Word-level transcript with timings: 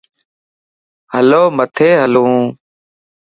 ھلو 1.13 1.43
مٿي 1.57 1.89
ھلان. 2.01 2.35